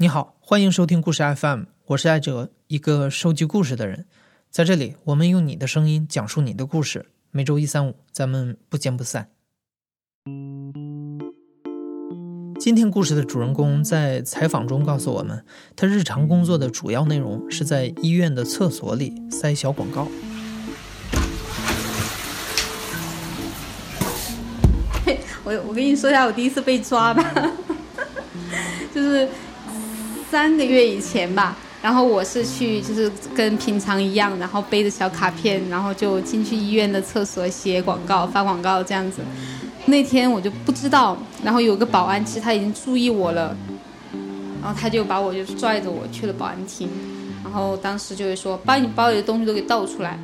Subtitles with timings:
[0.00, 4.06] 你好，欢迎收听故事 FM，我是艾哲，一个收集故事的人。
[4.50, 7.10] 在这里，我们用你的声音讲述你的故事。
[7.30, 9.28] 每周一、三、五，咱们不见不散。
[12.58, 15.44] 今天故事的主人公在采访中告诉我们，
[15.76, 20.08] 他日常工作的主要内容是在医院的厕所里塞小广告。
[25.44, 27.52] 我我跟你说一下，我第一次被抓吧，
[28.94, 29.28] 就是。
[30.30, 39.22] 三个月以前吧，然后我是去，就是跟平常一样，然后背着小卡片，然后就进去医院的厕所写广告、发广告这样子。
[39.86, 43.56] 那天我就不知道，然后有个保安，其实他已经注意我了，
[44.62, 46.88] 然后他就把我就拽着我去了保安厅，
[47.42, 50.16] 然后当时就会说把你包里的东西都给倒出来。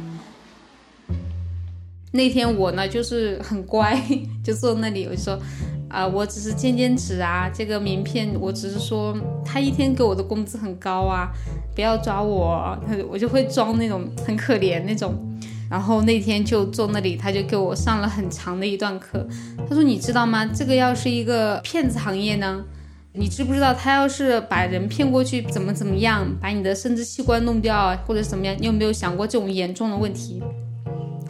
[2.13, 4.01] 那天我呢就是很乖，
[4.45, 5.37] 就坐那里，我就说。
[5.89, 11.31] 啊，我只是兼兼职啊，这个名片我只是说他一天给我的工资很高啊，
[11.75, 15.15] 不要抓我，他我就会装那种很可怜那种，
[15.71, 19.27] 然后那天就坐那里，他就给我上了很长的一段课，
[19.69, 20.45] 他说你知道吗？
[20.45, 22.65] 这个要是一个骗子行业呢，
[23.13, 30.43] 你知不知道他要是把人骗过去怎么怎么样，把你的生殖器官弄掉或者怎么样，你有没有想过这种严重的问题？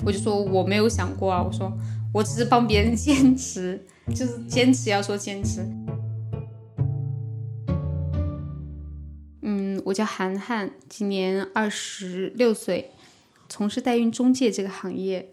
[0.04, 1.70] 我就说我没有想过啊，我说
[2.12, 3.84] 我只是帮别人兼职。
[4.14, 5.60] 就是坚持要说坚持。
[9.42, 12.90] 嗯，我叫涵涵，今年二十六岁，
[13.48, 15.30] 从事代孕中介这个行业。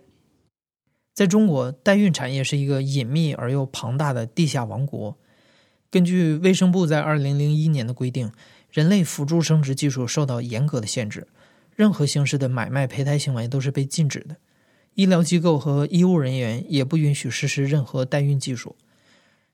[1.14, 5.18] 在中国，代孕产业是一个隐秘而又庞大的地下王国。
[5.90, 8.32] 根据卫生部在二零零一年的规定，
[8.72, 11.28] 人类辅助生殖技术受到严格的限制，
[11.76, 14.38] 任何形式的买卖胚胎行为都是被禁止的。
[14.96, 18.76] 医疗机构和医务人员也不允许实施任何代孕技术，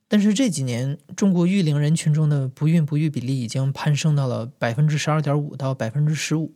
[0.08, 6.54] 但是这几年，中国育龄人群中的不孕不育比例已经攀升到了百分之十二点五到百分之十五。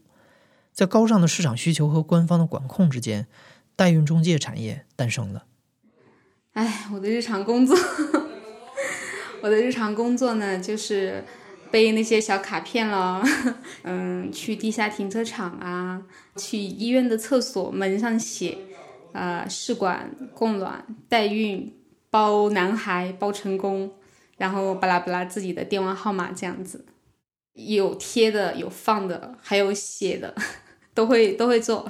[0.73, 3.27] 在高涨的市场需求和官方的管控之间，
[3.75, 5.45] 代孕中介产业诞生了。
[6.53, 7.77] 哎，我的日常工作，
[9.41, 11.23] 我的日常工作呢，就是
[11.71, 13.23] 背那些小卡片了，
[13.83, 16.01] 嗯，去地下停车场啊，
[16.35, 18.57] 去医院的厕所门上写。
[19.13, 21.73] 呃，试管、供卵、代孕、
[22.09, 23.91] 包男孩、包成功，
[24.37, 26.85] 然后巴拉巴拉自己的电话号码这样子，
[27.53, 30.35] 有贴的，有放的，还有写的，
[30.93, 31.89] 都会都会做。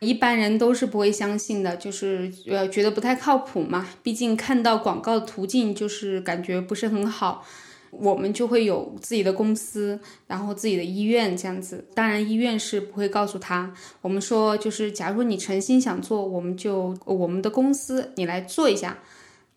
[0.00, 7.46] 一般人都是不会相信的，就是呃觉得不太靠谱嘛，毕竟看到广告途径就是感觉不是很好。
[7.92, 11.86] 我们就会有自己的公司，然后自己的医院这样子。
[11.94, 13.72] 当然，医院是不会告诉他。
[14.00, 18.98] 我们说，就是假如你诚心想做，我们就我们的公司，你来做一下，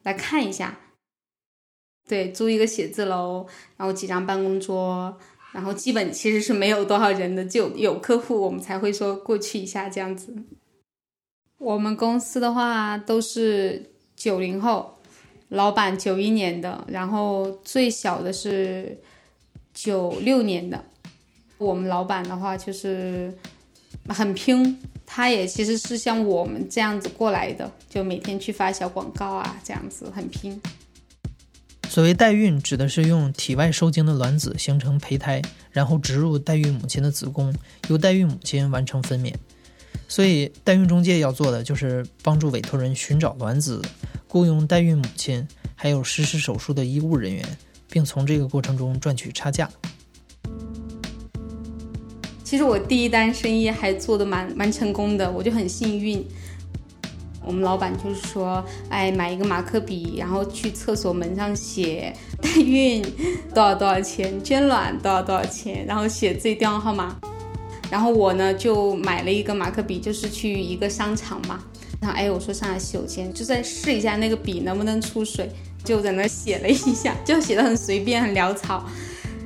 [0.03, 0.77] 来看一下。
[2.07, 3.47] 对，租一个写字楼，
[3.77, 5.17] 然后几张办公桌，
[5.53, 10.35] 然后基本其实是没有多少人的，就有客户我们才会说过去一下这样子。
[11.57, 14.94] 我们公司的话都是九零后。
[15.55, 18.97] 老板九一年的，然后最小的是
[19.73, 20.83] 九六年的。
[21.57, 23.33] 我们老板的话就是
[24.09, 30.61] 很拼，他也其实是像我们这样子过来的，就每天去发小广告啊，这样子很拼。
[31.87, 37.55] 所谓代孕，指的是用体外受精的卵子形成胚胎，然后植入代孕母亲的子宫，
[37.87, 39.33] 由代孕母亲完成分娩。
[40.09, 43.81] 所以，代孕中介要做的就是帮助委托人寻找卵子。
[44.35, 47.41] 雇佣代孕母亲，还有实施手术的医务人员，
[47.89, 49.69] 并从这个过程中赚取差价。
[52.43, 56.21] 其实我第一单生意还做的蛮蛮成功的，我就很幸运。
[57.45, 63.01] 我们老板就是说，哎，买一个马克笔，然后去厕所门上写代孕
[63.53, 67.17] 多少多少钱，捐卵多少多少钱，然后写自己电话号码。
[67.89, 71.63] 然后我呢就买了一个马克笔，就是去一个商场嘛。
[72.05, 75.49] 然后哎，我说上来洗手间，就再试一下那个笔能不能出水，
[75.83, 78.85] 就在那写了一下，就写的很随便，很潦草。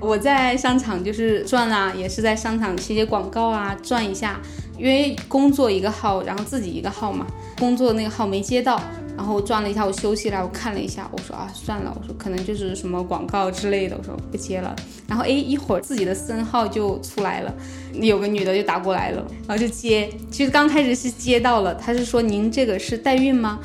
[0.01, 4.41] 我在商场就是转啦，也是在商场写写广告啊，转一下。
[4.77, 7.27] 因为工作一个号，然后自己一个号嘛，
[7.57, 8.81] 工作那个号没接到。
[9.19, 14.74] 然后转了一下，我休息了，我看了一下，我说啊，算了，我说可能就是什么广告之类的，我说不接了。
[15.10, 17.54] 然后哎，一会儿自己的私号就出来了，
[17.95, 20.10] 有个女的就打过来了，然后就接。
[20.31, 23.60] 其实刚开始是接到了，她是说您这个是代孕吗？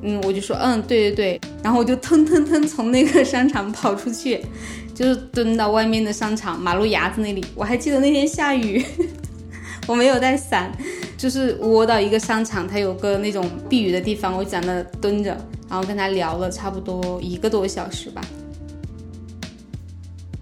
[0.00, 1.40] 嗯，我就说嗯，对对对。
[1.62, 4.40] 然后我就腾腾腾从那个商场跑出去，
[4.94, 7.44] 就是蹲到外面的商场马路牙子那里。
[7.54, 8.82] 我还记得那天下雨，
[9.86, 10.72] 我没有带伞。
[11.16, 15.30] 就是窝到一个商场，它有个那种避雨的地方，我就在那蹲着，
[15.68, 18.22] 然后跟他聊了差不多一个多小时吧。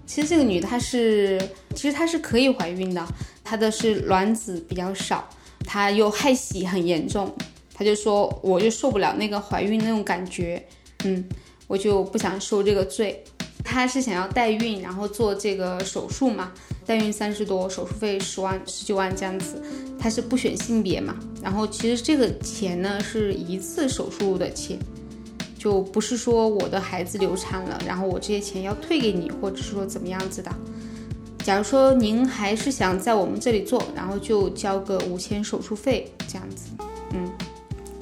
[0.05, 1.41] 其实这个女的她是，
[1.73, 3.03] 其实她是可以怀孕的，
[3.43, 5.27] 她的是卵子比较少，
[5.65, 7.33] 她又害喜很严重，
[7.73, 10.63] 她就说我就受不了那个怀孕那种感觉，
[11.03, 11.23] 嗯，
[11.67, 13.23] 我就不想受这个罪。
[13.63, 16.51] 她是想要代孕，然后做这个手术嘛，
[16.85, 19.61] 代孕三十多，手术费十万、十九万这样子。
[19.97, 24.77] 她是不选性别嘛，然后其实这个钱呢是一次手术的钱。
[25.57, 30.51] 就不是说我的孩子流产了，然后我这些钱要退给你，或者是说怎么样子的。
[31.41, 36.67] 假如说您还是想在我们这里做，然后就交个五千手术费这样子。
[37.13, 37.31] 嗯，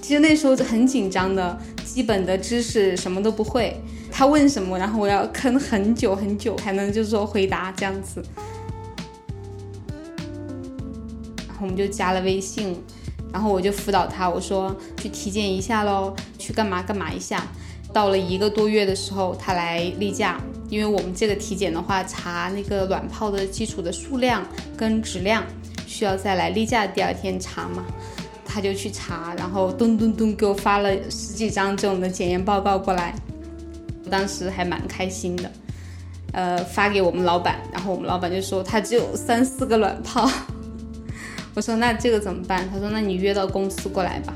[0.02, 1.56] 其实那时候很紧张的，
[1.86, 3.80] 基本的知识什么都不会。
[4.12, 8.22] 他问什么，然后我要坑很久很久才能就是说回答这样子。
[11.48, 12.84] 然后我们就加了微信。
[13.34, 17.48] 然后我就辅导他，我说去体检一下喽，去干嘛干嘛一下。
[17.94, 20.38] 到了一个多月的时候，他来例假，
[20.68, 25.46] 因为我们这个体检的话，查那个卵泡的基础的数量跟质量，
[25.88, 27.86] 需要再来例假第二天查嘛。
[28.46, 33.16] 他就去查，然后咚咚咚给我发了十几张这种的检验报告过来，
[34.12, 35.52] 当时还蛮开心的。
[36.34, 40.30] 呃，发给我们老板，然后我们老板就说他只有三四个卵泡。
[41.56, 42.70] 我说那这个怎么办？
[42.70, 44.34] 他说那你约到公司过来吧。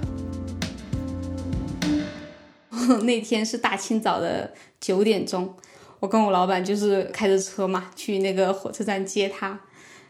[3.04, 5.56] 那天是大清早的九点钟，
[6.00, 9.48] 我跟我老板就是开着车嘛，去那个火车站接他。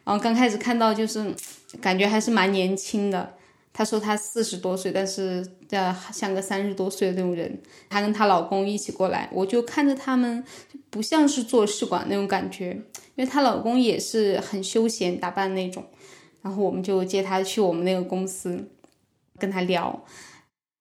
[0.04, 1.34] 然后刚开始看到就是
[1.80, 3.34] 感觉还是蛮年轻的。
[3.78, 7.62] 她说她四十多岁，但是呃像个三十多岁的那种人。
[7.90, 10.42] 她跟她老公一起过来，我就看着他们
[10.90, 12.70] 不像是做试管那种感觉，
[13.16, 15.84] 因为她老公也是很休闲打扮那种。
[16.42, 18.66] 然后我们就接她去我们那个公司，
[19.38, 20.06] 跟她聊。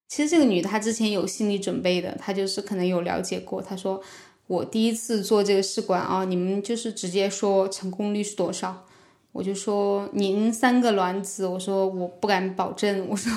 [0.07, 3.61] 其实这个女的她之前有心理准备的，她就是可能有了解过。
[3.61, 4.01] 她说
[4.47, 8.87] 我第一次做这个试管啊，你们就是直接说成功率是多少？
[9.35, 13.31] 我就说您三个卵子，我说我不敢保证，我说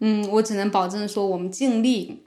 [0.00, 2.24] 嗯，我只能保证说我们尽力。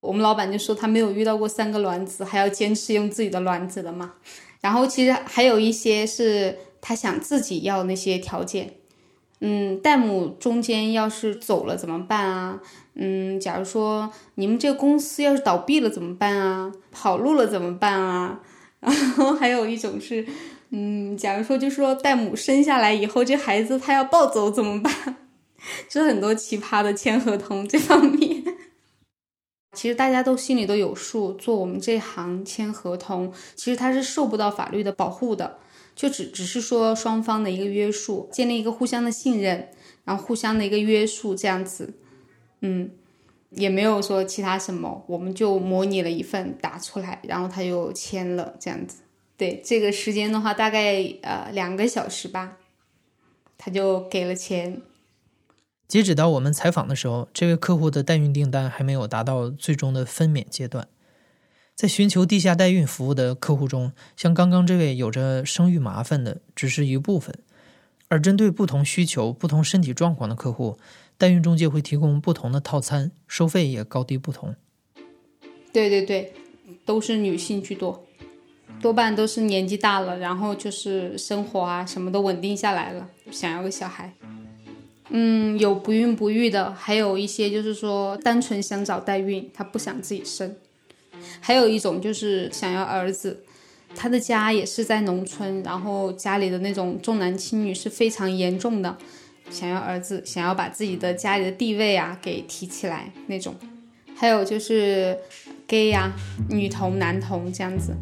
[0.00, 4.14] 我们老板就说他没有遇到过三个卵子还要坚持用自己的卵子的嘛。
[4.60, 6.58] 然后其实还有一些是。
[6.84, 8.74] 他想自己要那些条件，
[9.38, 12.60] 嗯，代母中间要是走了怎么办啊？
[12.96, 16.72] 嗯，假如说你们这个公司要是倒闭了怎么办啊？
[16.90, 18.40] 跑路了怎么办啊？
[18.82, 20.26] 然后还有一种是，
[20.74, 24.92] 嗯，假如说就说代母生下来以后这孩子他要抱走怎么办？
[25.88, 28.42] 就很多奇葩的签合同这方面，
[29.76, 35.58] 其实大家都心里都有数，做我们这行签合同，其实他是受不到法律的保护的。
[35.94, 39.68] 就只只是说双方的一个约束，建立一个互相的信任，
[40.04, 41.92] 然后互相的一个约束这样子，
[42.62, 42.90] 嗯，
[43.50, 49.02] 也没有说其他什么，我们就模拟了一份打出来，然后他就签了这样子。
[49.36, 52.58] 对这个时间的话，大概呃两个小时吧，
[53.58, 54.80] 他就给了钱。
[55.88, 60.88] 截止到我们采访的时候，这位客户的代孕订单还没有达到最终的分娩阶段。
[61.74, 67.34] 在寻求地下代孕服务的客户中，像刚刚这位有着生育麻烦的只是一部分，
[68.08, 70.78] 而针对不同需求、不同身体状况的客户，
[71.18, 74.54] 代孕中介会提供不同的套餐，收费也高低不同。
[75.72, 76.34] 对对对，
[76.84, 78.06] 都是女性居多，
[78.82, 84.12] 多半都是年纪大了，然后就是生活啊什么都稳定下来了，想要个小孩。
[85.10, 90.56] 嗯，有不孕不育的，还有一些就是说单纯想找代孕，他不想自己生。
[91.40, 93.44] 还有一种就是想要儿子，
[93.94, 98.96] 他的家也是在农村，然后家里的那种重男轻女是非常严重的，
[99.50, 103.54] 想要儿子，想要把自己的家里的地位啊给提起来那种。
[104.16, 105.16] 还有就是
[105.66, 106.12] gay 呀，
[106.48, 107.94] 女同男同这样子。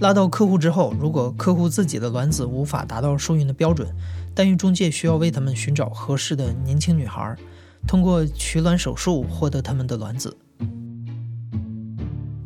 [0.00, 3.86] 拉到客户之后，如果客户自己的卵子无法达到受孕的标准，
[4.34, 7.36] 代孕中介需要为他们寻找合适的年轻女孩，
[7.86, 10.34] 通过取卵手术获得他们的卵子。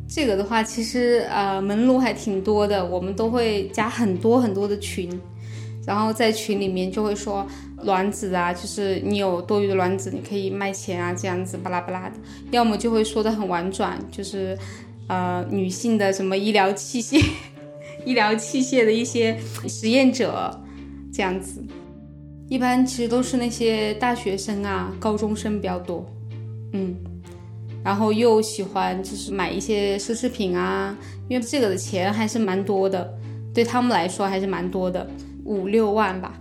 [0.05, 5.09] 这个的话，其实呃门路还挺多的，我们都会加很多很多的群，
[5.87, 7.47] 然后在群里面就会说
[7.83, 12.15] 卵子啊，就是你有多余的卵子，你可以卖钱啊，这样子巴拉巴拉的。
[12.51, 14.57] 要么就会说的很婉转，就是
[15.07, 17.23] 呃女性的什么医疗器械、
[18.05, 20.59] 医疗器械的一些实验者
[21.13, 21.63] 这样子。
[22.47, 26.05] 一般其实都是那些大学生啊、高中生比较多，
[26.73, 26.95] 嗯。
[27.83, 30.97] 然后又喜欢就是买一些奢侈品啊，
[31.29, 33.13] 因为这个的钱还是蛮多的，
[33.53, 35.07] 对他们来说还是蛮多的，
[35.43, 36.33] 五六万吧，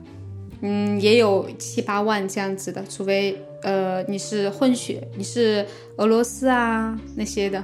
[0.62, 5.66] 嗯，也有七八万这样子的，除非呃你是混血，你是
[5.98, 7.62] 俄罗斯啊那些的。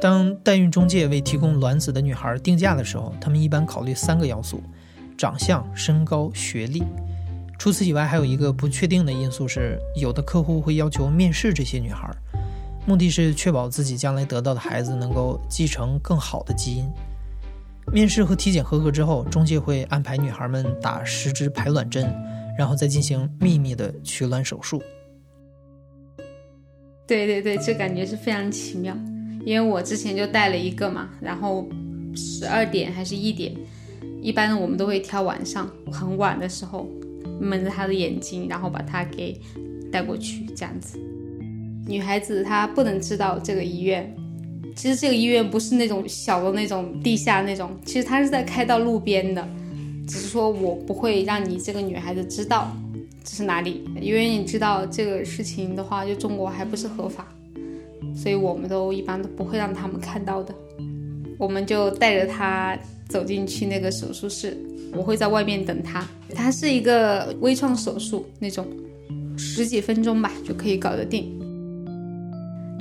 [0.00, 4.62] 当代孕中介为提供卵子的女孩定价的时候，他们一般考虑三个要素：
[5.16, 6.82] 长相、身高、学历。
[7.58, 12.10] 除此以外，还有一个不确定的因素是，有的客户会要求面试这些女孩，
[12.86, 16.88] 目的是确保自己将来得到的孩子能够继承更好的基因。
[17.92, 22.10] 面试和体检合格之后，中介会安排女孩们打十支排卵针，
[22.56, 24.82] 然后再进行秘密的取卵手术。
[27.06, 28.96] 对对对，这感觉是非常奇妙。
[29.44, 31.66] 因为我之前就带了一个嘛，然后
[32.14, 33.54] 十二点还是一点，
[34.20, 36.88] 一般我们都会挑晚上很晚的时候，
[37.40, 39.40] 蒙着她的眼睛，然后把她给
[39.90, 40.98] 带过去，这样子。
[41.86, 44.14] 女孩子她不能知道这个医院，
[44.76, 49.48] 其实这个医院不是那种小的那种地下那种，其实它是在开到路边的，
[50.06, 52.70] 只是说我不会让你这个女孩子知道
[53.24, 57.26] 这是哪里，因为你知道这个事情的话，就中国还不是合法。
[58.14, 60.54] 所以我们都一般都不会让他们看到的，
[61.38, 64.56] 我们就带着他走进去那个手术室，
[64.94, 66.06] 我会在外面等他。
[66.34, 68.66] 他是一个微创手术那种，
[69.36, 71.30] 十几分钟吧就可以搞得定。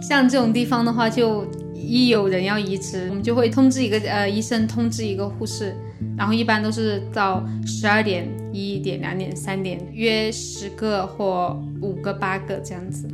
[0.02, 1.46] 像这种地方的话，就
[1.76, 5.76] 一有人要移植，我们就会通知一个呃医生，通知一个护士，
[6.18, 13.08] 然后一般都是到十二点、一点、两点、三点，约十个或五个、八个这样子。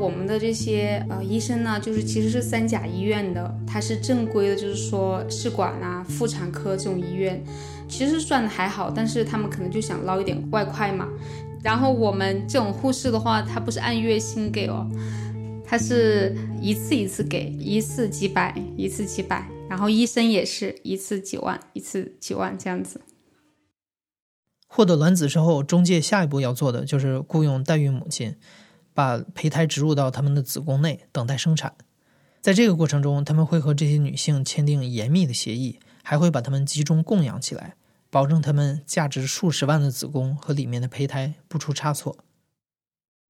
[0.00, 7.44] 我们的这些呃医生呢，就是其实是三甲医院的，它是正规的，就是说试管啊、妇产科这种医院，
[7.86, 11.06] 其实算的还好，但是他们可能就想捞一点外快嘛。
[11.62, 14.88] 然后我们这种护士的话，他不是按月薪给哦，
[15.62, 19.46] 他是一次一次给，一次几百，一次几百。
[19.68, 23.02] 然后医生也是一次几万，一次几万这样子。
[24.66, 28.34] 获得卵子之后，中介下一步要做的就是雇佣代孕母亲。
[28.94, 31.74] 把胚胎植入到他们的子宫内，等待生产。
[32.40, 37.74] 在这个过程中，他们会和这些女性签订严密的协议，还会把她们集中供养起来，
[38.08, 42.16] 保证她们价值数十万的子宫和里面的胚胎不出差错。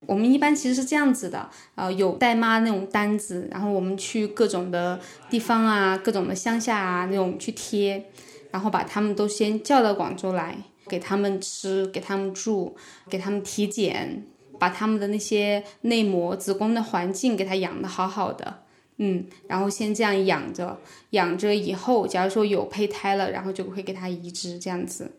[0.06, 4.98] 我们一般其实是这样子的，呃，有代妈那种单子，然后我们去各种的
[5.28, 8.10] 地方啊，各种的乡下啊那种去贴，
[8.50, 10.56] 然后把他们都先叫到广州来，
[10.88, 12.76] 给他们吃，给他们住，
[13.10, 14.24] 给他们体检。
[14.60, 18.62] 把他们的那些内膜、子宫的环境给它养的好好的，
[18.98, 20.78] 嗯，然后先这样养着，
[21.10, 25.16] 养着以后，假如说有胚胎了，然后就会给它移植这样子。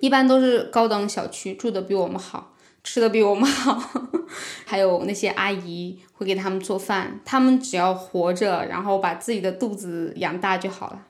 [0.00, 2.54] 一般都是高档小区，住的比我们好，
[2.84, 3.82] 吃的比我们好，
[4.66, 11.06] 还有那些阿姨会给他们做饭，他们只要活着，然后把自己的肚子养大就好了，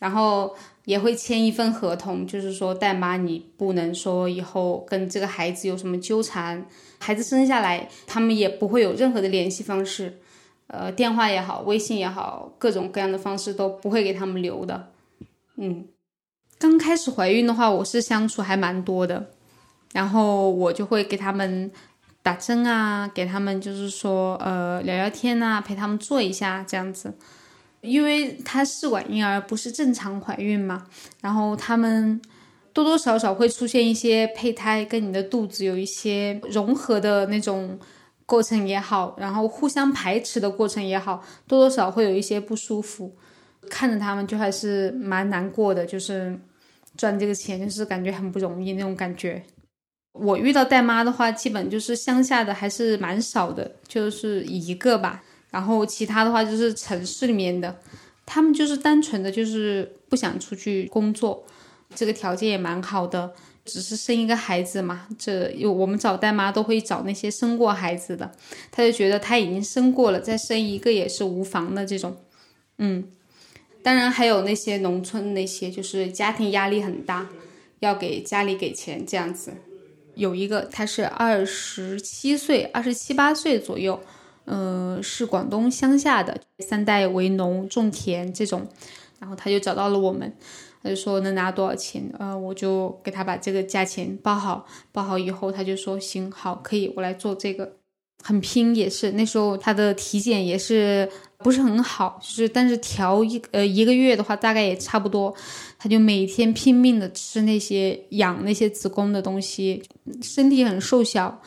[0.00, 0.56] 然后。
[0.88, 6.66] 也会签一份合同，就是说代妈你不能说以后跟这个孩子有什么纠缠，
[6.98, 10.18] 孩子生下来他们也不会有任何的联系方式，
[10.68, 14.88] 呃，电话也好，微信也好，各种各样的方式都不会给他们留的。
[15.56, 15.88] 嗯，
[16.58, 19.28] 刚开始怀孕的话，我是相处还蛮多的，
[19.92, 21.70] 然后我就会给他们
[22.22, 27.12] 打针啊，给他们就是说呃聊聊天啊，陪他们坐一下这样子。
[27.80, 30.86] 因为她试管婴儿不是正常怀孕嘛，
[31.20, 32.20] 然后他们
[32.72, 37.78] 多多少少会出现一些胚胎跟你的肚子有一些融合的那种
[38.26, 43.16] 过程也好，然后互相排斥的过程也好，多多少会有一些不舒服，
[43.70, 46.38] 看着他们就还是蛮难过的，就是
[46.96, 49.42] 赚这个钱就是感觉很不容易那种感觉。
[50.12, 55.22] 我遇到带妈的话，基本就是乡下的还是蛮少的，就是一个吧。
[55.50, 57.78] 然后其他的话就是城市里面的，
[58.26, 61.44] 他们就是单纯的就是不想出去工作，
[61.94, 63.32] 这个条件也蛮好的，
[63.64, 65.08] 只是生一个孩子嘛。
[65.18, 68.30] 这有我们找代妈都会找那些生过孩子的，
[68.70, 72.18] 他就觉得他已经生过了，再生一个也是无妨的这种。
[72.76, 73.08] 嗯，
[73.82, 77.30] 当然还有那些农村那些就是家庭压力很大，
[77.80, 79.54] 要给家里给钱这样子。
[80.14, 83.98] 有一个他是二十七岁，二十七八岁左右。
[84.48, 88.66] 呃，是广东乡下的三代为农种田这种，
[89.18, 90.32] 然后他就找到了我们，
[90.82, 92.10] 他就说能拿多少钱？
[92.18, 97.74] 呃，我就给他把这个价钱报好，报好以后他就说行好可以，我来做这个，
[98.24, 99.12] 很拼也是。
[99.12, 101.06] 那时候他的体检也是
[101.38, 105.34] 不是很好，就是但是调一呃一个月的话大概也差不多，
[105.78, 109.82] 他就每天拼命的吃那些养那些子宫的东西，
[110.22, 111.42] 身体很瘦小，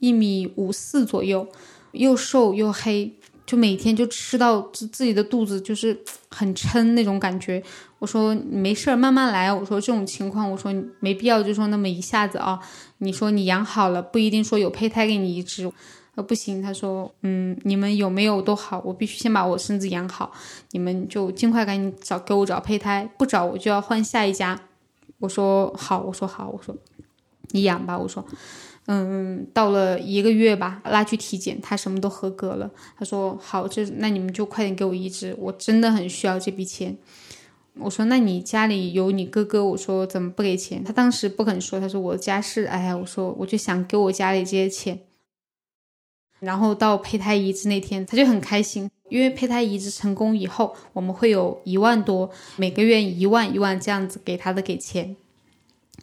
[0.00, 1.48] 一米五四左右。
[1.92, 3.12] 又瘦又黑，
[3.46, 7.62] 就每天就吃到自自己的肚子就是很撑那种感觉。
[7.98, 9.52] 我说没事儿，慢慢来。
[9.52, 12.58] 我说这种情况，我说没必要就说那么一下子啊。
[12.98, 15.70] 你说你养好了，不一定说有胚胎给你移植。
[16.14, 20.30] 呃，不行，他说，嗯，你们有没有都好，我必须先把我孙子养好，
[20.72, 24.60] 你们就尽快赶紧找给我找胚胎，不找我就要换下一家。
[25.20, 26.76] 我说好，我说好，我说
[27.52, 28.22] 你养吧，我说。
[28.86, 32.70] 嗯，到了一个月吧，拉去体检，他什么都合格了。
[32.98, 36.96] 他说好，这那你们就快点给我移植，我真的很需要这笔钱。
[37.78, 40.82] 我说那你家里有你哥哥，我说怎么不给钱？
[40.82, 44.98] 他当时不肯说，他说我家是，哎呀，我说我就想给我家里这些钱。
[46.40, 55.14] 然后到胚胎移植那天，他就很开心，因为胚胎移植成功以后，我们会有一万多，每个月一万一万这样子给他的给钱。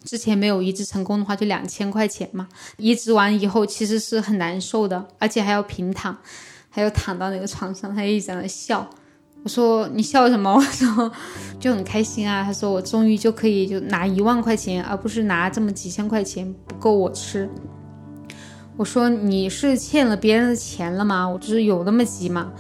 [0.04, 2.48] 之前没有移植成功的话，就两千块钱嘛。
[2.78, 6.18] 移植完以后，其实是很难受的，而且还要平躺，
[6.70, 8.90] 还要躺到那个床上，他一直在那笑。
[9.44, 10.52] 我说你笑什么？
[10.56, 11.12] 我说
[11.60, 12.44] 就很开心啊。
[12.44, 17.50] 他说我终于就可以就拿一万块钱，而不是拿这么几千块钱不够我吃。
[18.76, 21.28] 我说你是欠了别人的钱了吗？
[21.28, 22.52] 我就是有那么急吗？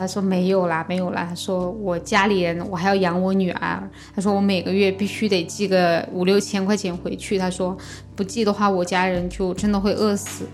[0.00, 1.26] 他说没有啦，没有啦。
[1.28, 3.90] 他说我家里人，我还要养我女儿。
[4.14, 7.36] 他说我每个月必须得寄个五六千块钱回去。
[7.38, 7.76] 他说
[8.16, 10.46] 不寄的话，我家人就真的会饿死。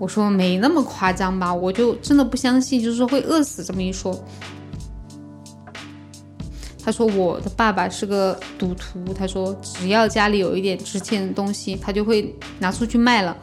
[0.00, 4.12] 我说没那么夸张吧，我就真的不相信，就是说会饿死这么一说。
[6.84, 9.14] 他说我的爸爸是个赌徒。
[9.14, 13.36] 他说只要家里有一点值钱的东西，他就会拿出去卖了。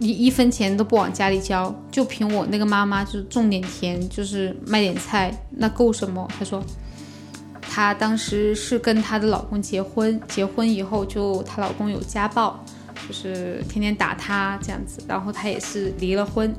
[0.00, 6.26] 一一分钱都不往家里交，就凭我那个妈妈，就是种点田，就是卖点菜，那够什么？
[6.38, 6.64] 她说，
[7.60, 12.58] 她当时是跟她的老公结婚，结婚以后就她老公有家暴，
[13.06, 16.50] 就是天天打她这样子，然后她也是离了婚。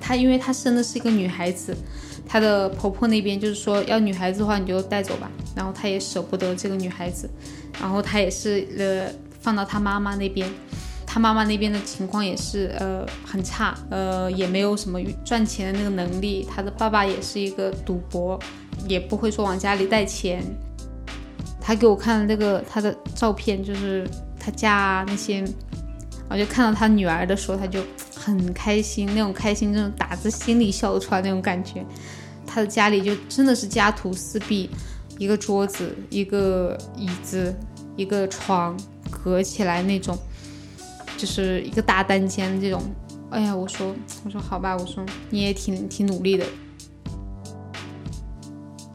[0.00, 1.76] 她因为她生的是一个女孩子，
[2.28, 7.28] 她的婆婆那边就是说要女孩子的话你就带走吧，然后她也舍不得这个女孩子，
[7.80, 10.48] 然后她也是呃放到她妈妈那边。
[11.10, 16.46] 他妈妈那边的情况也是，呃，很差，呃，也没有什么赚钱的那个能力。
[16.54, 18.38] 他的爸爸也是一个赌博，
[18.86, 20.44] 也不会说往家里带钱。
[21.58, 24.06] 他给我看了那个他的照片，就是
[24.38, 25.42] 他家那些，
[26.28, 27.80] 我就看到他女儿的时候，他就
[28.14, 31.82] 很开心，那种开心，那种打自心里笑得出来那种感觉。
[32.46, 34.68] 他的家里就真的是家徒四壁，
[35.16, 37.56] 一个桌子，一个椅子，
[37.96, 38.76] 一个床，
[39.10, 40.14] 隔起来那种。
[41.18, 42.80] 就是一个大单间这种，
[43.28, 46.46] 哎呀，我说，我说好吧，我说你也挺挺努力的。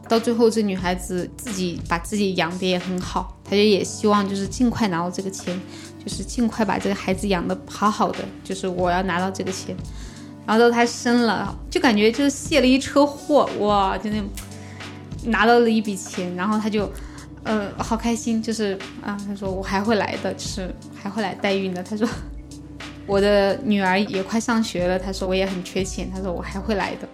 [0.08, 5.60] 到最后，这女孩子自己把自己养的也很好，她就也希望就是尽快拿到这个钱，
[6.02, 9.76] 就是尽快把这个孩子养的好好的，就是我要拿到这个钱。
[10.46, 14.26] 然后到她生了，就感觉就是卸了一车货，哇，就那种
[15.24, 16.90] 拿到了一笔钱，然后她就。
[17.44, 21.82] 呃，好开心，就是啊，他说我还会来的，就是还会来代孕的。
[21.82, 22.08] 他说
[23.06, 27.08] 我的女儿也快上学了，他说我也很缺钱，他说我还会来的。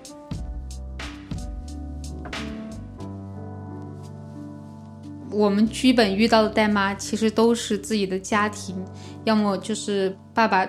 [5.33, 8.77] 我们基本遇到的代妈，其实都是自己的家庭，
[9.25, 10.65] 要么就是爸爸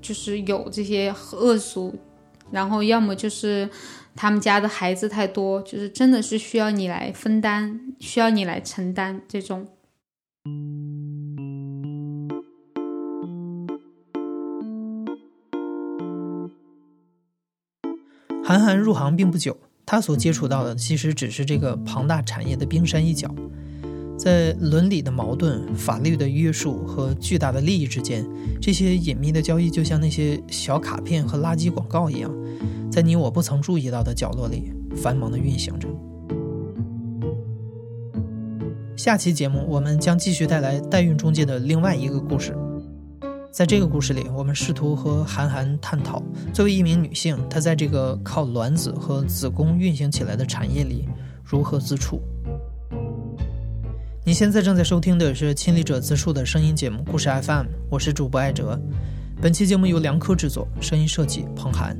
[0.00, 1.92] 就是有这些恶俗，
[2.52, 3.68] 然后要么就是。
[4.22, 9.66] 他们家的孩子太多，就是真的是需要你来分担，需要你来承担这种。
[18.44, 19.56] 韩寒入行并不久，
[19.86, 23.34] 他所接触到的其实只是这个庞大产业的冰山一角，
[24.18, 28.28] 在伦理的矛盾、法律的约束和巨大的利益之间，
[28.60, 32.30] 这些隐秘的交易就像那些小卡片和垃圾广告一样。
[32.90, 35.88] 在你我不曾注意到的角落里，繁忙的运行着。
[38.96, 42.54] 下期节目，我们将继续带来代孕中介的另外一个故事。
[43.52, 46.22] 在这个故事里，我们试图和韩寒探讨，
[46.52, 51.08] 作为一名女性，她在这个靠卵子和子宫运行起来的产业里
[51.44, 52.20] 如何自处。
[54.24, 58.78] 你现在正在收听的是亲历者自述的声音节目《故事 FM》，我是主播艾哲。
[59.40, 61.96] 本期节目由梁科制作，声音设计彭涵。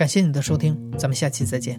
[0.00, 1.78] 感谢你的收听，咱们下期再见。